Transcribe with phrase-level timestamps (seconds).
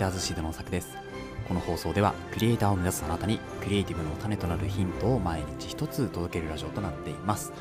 [0.00, 0.96] ターズシードの作です
[1.46, 3.04] この放送ではクリエイターを目指す。
[3.04, 7.52] あなたにクリエイティブの種となるヒントを毎日一つ届けるラジオとなっています。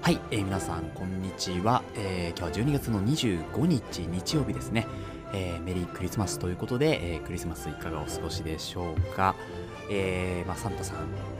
[0.00, 4.86] はい、えー皆さんこんにちは、えー今日は12月の25日日曜日ですね、
[5.34, 9.36] えーメリークリスマスということで、えークリスマスいかがお過ごしでしょうか、
[9.90, 10.96] えーまあ、サンタさん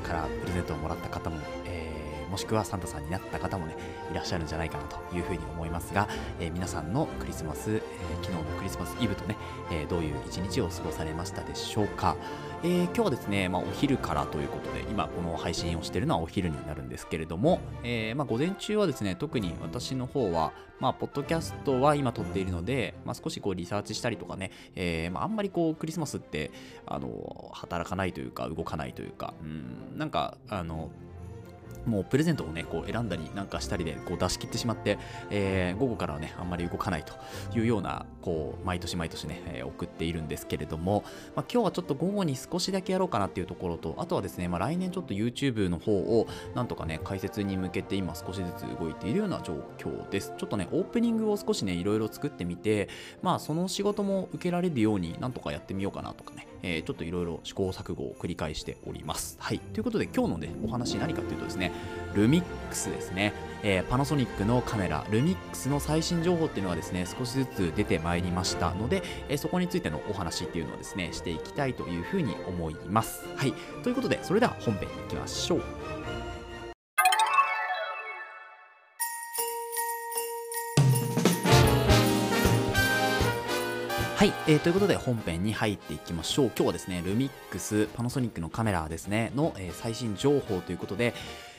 [0.07, 1.86] からプレゼントをもらった方も、えー
[2.30, 3.77] もしくはサンタさんになった方もね
[4.11, 6.09] いらっしゃるんじゃないかなというふうに思いますが、
[6.41, 7.80] えー皆さんのクリスマス、えー
[8.23, 9.37] 昨日のクリスマスイブとね、
[9.71, 12.17] えーどういう一日を過ごされましたでしょうか、
[12.62, 26.51] えー今日はですね、まあ、お昼からということで今この配信をしているのはお昼になるんですけれども、えーまあ、午前中はですね特に私の方はまあ、ポッドキャストは今撮っているので、まあ、少しこうリサーチしたりとかね、えーまあ、あんまりこうクリスマスって
[26.87, 30.91] あの働かないというか動かないというか、うん、なんかあの
[31.87, 34.98] もうプレゼントをね、こう選んだりなんかしたりでこう出し切ってしまって、
[35.31, 37.12] えー午後からはね、あんまり動かないと
[37.56, 50.33] いうような、こう、毎年毎年ね、えー送っているんですけれども、まあ、今日はちょっと午後に少しだけやろうかなっていうところと、あとはですね、まあ、来年ちょっと YouTube の方をなんとかね、解説に向けて今少しずつ動いているような状況です。
[50.39, 52.89] ちょっとね、オープニングを少しね、いろいろ作ってみて、
[53.22, 59.37] まあ、その仕事も受けられるようになんとかやってみようかなとかね、えーちょっといろいろ試行錯誤を繰り返しております。
[59.41, 59.59] はい。
[59.59, 61.73] ということで、今日のね、お話何かというとですね、
[62.15, 73.25] ルミックスですね、えーパナソニックのカメラ、ルミックスの最新情報っていうのがですね、少しずつ出てまいりましたので、えーそこについてのお話っていうのをですね、していきたいというふうに思います。
[73.37, 73.53] はい。
[73.83, 75.95] ということで、それでは本編いきましょう。
[84.17, 86.47] はい、えーということで本編に入っていきましょう。
[86.47, 91.12] 今日はですね、ルミックス、パナソニックのカメラですね、の、えー最新情報ということで、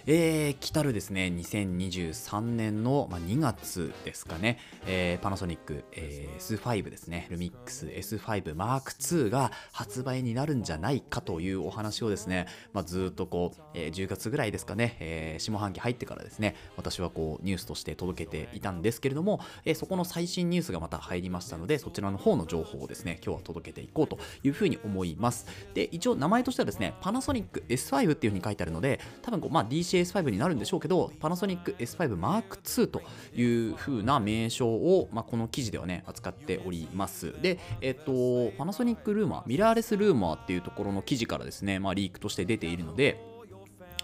[0.10, 25.48] えー来たるですね、2023年の、まあ、2月ですかね、えーパナソニック、えー S5 ですね、ルミックス S5 M2 が発売になるんじゃないかというお話をですね、まあ、ずっとこう、えー10月ぐらいですかね、えー下半期入ってからですね、私はこうニュースとして届けていたんですけれども、えーそこの最新ニュースがまた入りましたので、そちらの方の情報をですね、今日は届けていこうというふうに思います。
[25.74, 29.64] で、一応名前としてはですね、パナソニック S5 っていうふうに書いてあるので、多分こう、まあ、
[30.04, 33.02] PS5 になるんでしょうけど、パナソニック S5 M2 と
[33.36, 37.34] いう風な名称を、まあ、この記事ではね、扱っております。
[37.42, 43.22] で、えっと、パナソニックルーマー、ミラーレスルーマーっていうところの記事からですね、まあ、リークとして出ているので、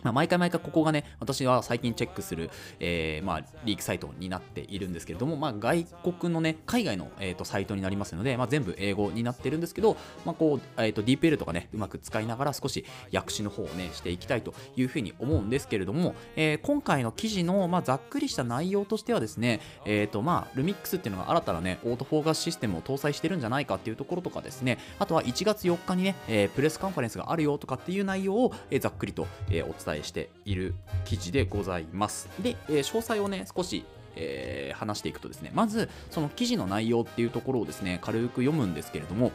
[0.04, 2.50] ま、毎回毎回ここがね、私は最近チェックする、
[2.80, 5.86] えーまあ、リークサイトになっているんですけれども、まあ、外
[6.20, 30.74] 国のね、海外の、えー、とサイトになりますので、まあ、全部英語になってるんですけど、まあ、こう、えー、と DeepL とかね、うまく使いながら少し訳詞の方をね、していきたいというふうに思うんですけれども、えー今回の記事の、まあ、ざっくりした内容としてはですね、えーとまあ、ルミックスっていうのが新たなね、オートフォーカスシステムを搭載してるんじゃないかっていうところとかですね、あとは1月4日にね、えープレスカンファレンスがあるよとかっていう内容を、えーざっくりと、えーお伝えしている
[31.06, 32.28] 記事でございます。
[32.42, 39.32] で、えー詳細をね、少しえー話していくとですねまずその記事の内容っていうところをですね軽く読むんですけれども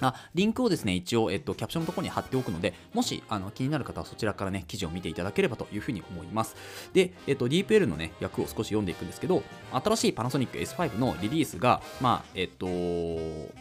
[0.00, 6.56] あリンクをですね一応、えっと、キャプションのところに貼っておくのでもしあの気になる方はそちらからね記事を見ていただければというふうに思います。
[6.92, 9.42] で、えっと、DeepL のね訳を少し読んでいくんですけど
[9.72, 12.66] 新しいパナソニック S5 のリリースがまあえっと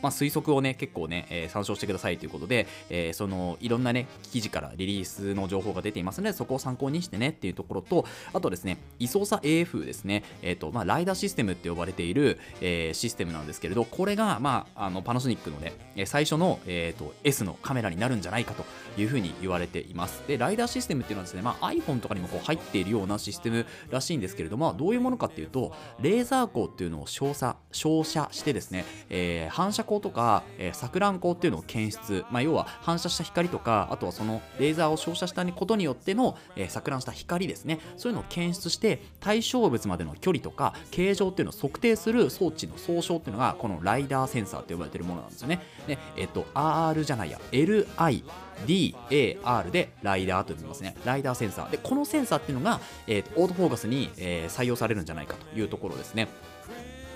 [0.01, 18.65] まあ推測をね結構ね、えー参照してくださいということで、えーそのいろんなね記事からリリースの情報が出ていますのでそこを参考にしてねっていうところとあとですね位相差 AF ですねえっとまあライダーシステムって呼ばれている、えーシステムなんですけれどこれがまああのパナソニックのねえ最初の、えー、と S のカメラになるんじゃないかと
[18.99, 20.23] いうふうに言われています。
[20.27, 25.71] でライダーシステムっていうのはですね、まあ、iPhone とかにもこう入っているようなシステムらしいんですけれどもどういうものかっていうと
[26.01, 37.79] レーザー光っていうのを照射照射してですね、えー反射光とか、えー錯乱光っていうのを検出、まあ、要は反射した光とかあとはそのレーザーを照射したことによっての、えー錯乱した光ですね。
[37.97, 45.61] そういうのを検出して対象物までの距離とか形状っていうのを測定する装置の総称っていうのがこのライダーセンサーって呼ばれてるものなんですよね。
[45.87, 48.23] で、えっと R じゃないや LI
[48.65, 50.95] DAR でライダーと呼びますね。
[51.05, 51.71] ライダーセンサー。
[51.71, 56.27] で、このセンサーっていうのが、えーとオートフォーカスに、えー採用されるんじゃないかというところですね。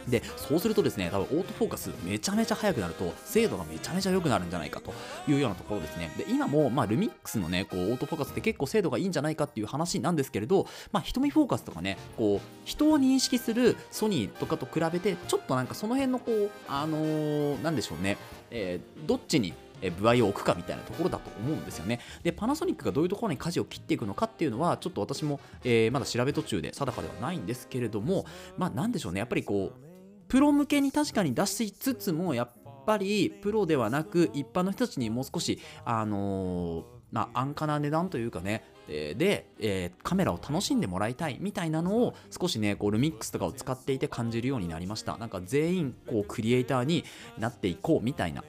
[0.09, 4.93] でそうするとですね多分オートフォーカスめちゃめちゃ速くなると精度がめちゃめちゃ良くなるんじゃないかと
[5.27, 18.17] いうようなところですねで今も、まあ、ルミックスのねこうオートフォーカスって結構精度がいいんじゃないかっていう話なんですけれど、まあ、瞳フォーカスとかねこう人を認識するソニーとかと比べてちょっとなんかその辺のこうあのーなんでしょうね、
[18.51, 21.99] えーどっちにえ部合を置くかみたいなところだと思うんですよね。
[22.23, 28.25] で、パナソニックがどういうところに舵を切っていくのかっていうのは、ちょっと私も、えーまだ調べ途中で定かではないんですけれども、
[28.57, 29.88] まあ、なんでしょうね、やっぱりこう、
[30.29, 32.51] プロ向けに確かに出しつつも、やっ
[32.85, 45.17] ぱりプロではなく一般の人たちにもう少しあのーまあ、安価な値段というかね、で、えーカメラを楽しんでもらいたいみたいなのを少しねこうルミックスとかを使っていて感じるようになりました。
[45.17, 47.03] なんか全員こうクリエイターに
[47.37, 48.43] なっていこうみたいな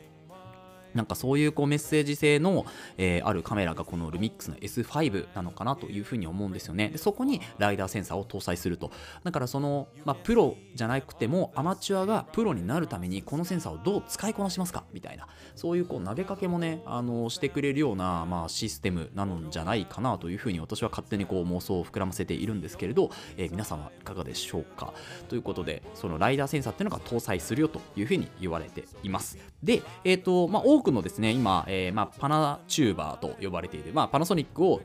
[0.95, 2.67] なんかそういうこうメッセージ性の、
[2.99, 6.89] えーあるカメラがこのルミックスの S5 なのかなというふうに思うんですよね。
[6.89, 8.91] でそこにライダーセンサーを搭載すると。
[9.25, 14.85] だからその、まあ、プロじゃなくてもアマチュアがプロになるためにこのセンサーをどう使いこなしますか？
[14.93, 24.93] みたいなそういうこう投げかけもねあのしてくれるような、まあ、システムなのじゃないかなというふうに私は勝手にこう妄想を膨らませているんですけれど、えー皆さんはいかがでしょうか？
[25.29, 29.39] ということでそのライダーセンサーっていうのが搭載するよというふうに言われています。
[29.63, 34.81] で、えっ、と、まあ、多くのですね、今、えーまあ、パナチューバーと呼ばれている、まあ、パナソニックを、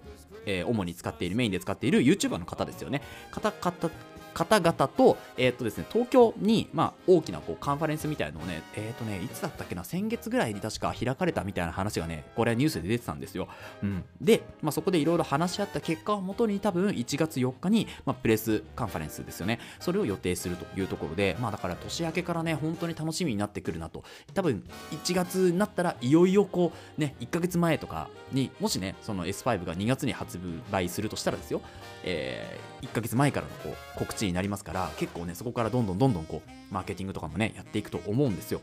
[0.45, 3.01] えー主に使っている、メインで使っている YouTuber の方ですよね。
[3.31, 3.92] 方々
[4.36, 13.48] 方々と、えーとですね、東京に、まあ、大きなこうカンファレンスみたいなのをね、えーとね、いつだったっけな、先月ぐらいに確か開かれたみたいな話がね、これはニュースで出てたんですよ。
[13.82, 24.04] うん、で、まあ、そこでいろいろ話し合った結果をもとに、多分1月4日に、まあ、プレスカンファレンスですよね、それを予定するというところで、まあ、だから年明けからね、本当に楽しみになってくるなと、
[24.34, 30.40] 多分1月になったらいよいよこう、ね、1ヶ月前とかにもしね、その S5 が2月に発
[30.72, 31.62] 売するとしたらですよ、
[32.04, 38.62] え1ヶ月前からのこう告知になりますから、結構ね、そこからどんどんどんどんこう、マーケティングとかもね、やっていくと思うんですよ。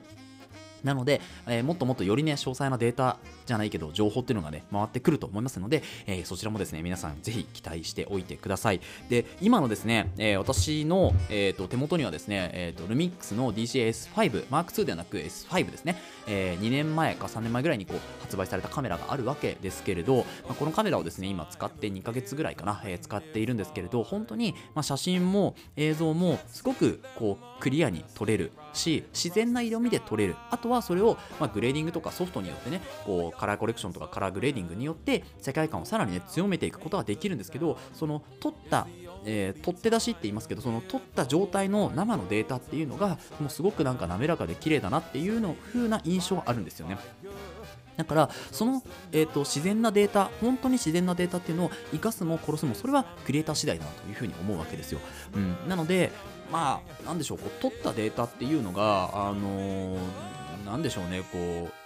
[0.85, 8.81] なので、えーもっともっとよりね、詳細なデータじゃないけど、情報っていうのがね、回ってくると思いますので、えーそちらもですね、皆さんぜひ期待しておいてください。
[9.09, 15.97] で、今のですね、えー私の、えーと手元にはですね、えーとルミックスの DCS5、M2 ではなく S5 ですね、
[16.27, 30.37] え2年前か3年前ぐらいにこう発売されたカメラがあるわけですけれど、まあこのカメラをですね、今使って2ヶ月ぐらいかな、えー使っているんですけれど、本当に、まあ、写真も映像もすごくこうクリアに撮れるし、自然な色味で撮れる。
[30.51, 38.87] あとはそれを、まあ、グレーディングとかソフトによってね、こうカラーコレクションとかカラーグレーディングによって世界観をさらにね、強めていくことができるんですけど、その撮った
[39.25, 46.99] えー取って出しって言いますけどその撮った状態の生のデータっていうのがもうすごくなんか滑らかで綺麗だなっていうの風な印象はあるんですよね。
[47.97, 48.83] だからその、
[49.13, 55.01] えー、と自然なデータ本当に自然なデータっていうのを生かすも殺すもそれはクリエイター次第だなというふうに思うわけですよ、
[55.35, 56.11] うん、なので
[56.51, 59.99] まあなんでしょうこう取ったデータっていうのがあのー
[60.65, 61.83] なんでしょうねこう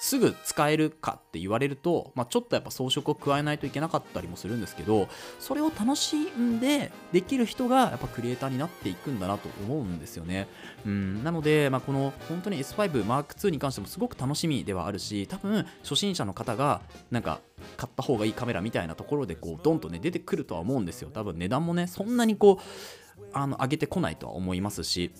[0.00, 5.08] すぐ使えるかって言われると、まあ、ちょっとやっぱ装飾を加えないといけなかったりもするんですけど
[5.38, 10.48] それを楽しんでできる人がやっぱクリエイターになっていくんだなと思うんですよね。
[10.86, 16.80] うん、なので、まあ、この本当に S5 M2 に関してもすごく楽しみではあるし多分初心者の方が
[17.10, 17.40] なんか
[17.76, 25.12] 買った方がいいカメラみたいなところでこうドンとね出てくるとは思うんですよ多分値段もねそんなにこうあの上げてこないとは思いますし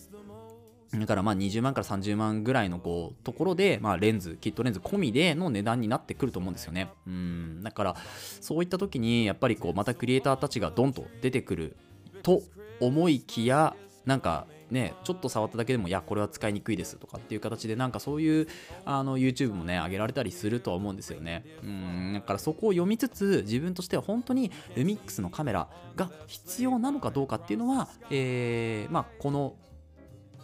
[0.93, 6.91] だからまあ20万から30万ぐらいのこうところで、まあ、レンズ、キットレンズ込みでの値段になってくると思うんですよね。
[7.07, 7.63] うん。
[7.63, 7.97] だから、
[8.41, 11.77] そういった時に、やっぱりこう、またクリエイターたちがドンと出てくる
[12.23, 12.43] と
[12.81, 18.49] 思いきや、なんかね、ちょっと触っただけでも、いや、これは使いにくいですとかっていう形で、なんかそういう
[18.85, 21.45] あの YouTube もね、上げられたりするとは思うんですよね。
[21.63, 29.55] うん、だからそこを読みつつ、自分としては本当にルミックスのカメラが必要なのかどうかっていうのは、えー、まあ、この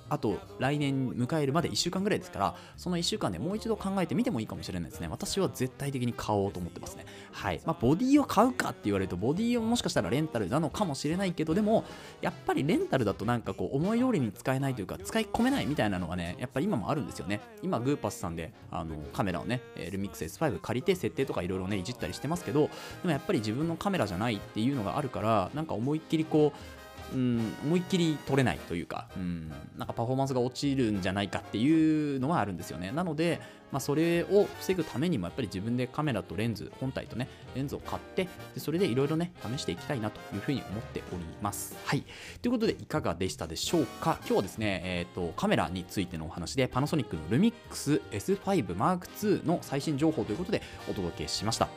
[0.09, 5.09] あと来年迎えるまで1週間ぐらいですから、その1週間でもう一度考えてみてもいいかもしれないですね。
[5.09, 7.07] 私は絶対的に買おうと思ってますね。
[7.33, 7.61] はい。
[7.65, 11.85] まあ、ボディを買うかって言われると、ボディをもしかしたらレンタルなのかもしれないけど、でも、
[12.21, 17.41] やっぱりレンタルだとなんかこう、思い通りに使えないというか、使い込めないみたいなのがね、やっぱり今もあるんですよね。
[17.63, 22.71] 今、グーパスさんで、あの、カメラをね、えールミックス S5 借りて設定とかいろいろね、いじったりしてますけど、で
[23.05, 26.76] もやっぱり自分のカメラじゃないっていうのがあるから、なんか思いっきりこう、
[27.13, 32.93] うん、思いっきり取れないというか、うん、なんかパフォーマンスが落ちるんじゃないかっていうのはあるんですよね。
[32.93, 33.41] なので、
[33.73, 41.77] まあ、それを防ぐためにもやっぱり自分でカメラとレンズ、本体とね、レンズを買って、でそれでいろいろね、試していきたいなというふうに思っております。
[41.85, 42.05] はい。
[42.43, 44.19] ということで、いかがでしたでしょうか？
[44.21, 51.69] 今日はですね、えっ、と、カメラについてのお話で、パナソニックのルミックス S5 Mark II の最新情報ということでお届けしました。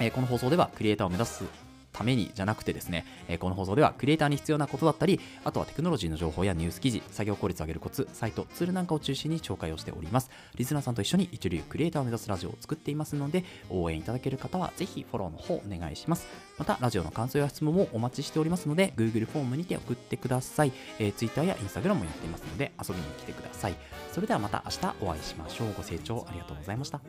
[0.00, 1.65] えーこの放送ではクリエイターを目指す
[1.96, 10.30] ためにじゃなくてですね、えこの放送ではクリエイターに必要なことだったり、あとはテクノロジーの情報やニュース記事、作業効率を上げるコツ、サイト、ツールなんかを中心に紹介をしております。
[10.56, 16.26] リスナーさんと一緒に一流クリエイターを目指すラジオを作っていますので、応援いただける方はぜひフォローの方お願いします。
[16.58, 20.72] また、ラジオの感想や質問もお待ちしておりますので、Google フォームにて送ってください。
[20.98, 23.76] えー、Twitter や Instagram もやっていますので、遊びに来てください。
[24.12, 25.72] それではまた明日お会いしましょう。
[25.76, 27.00] ご清聴ありがとうございました。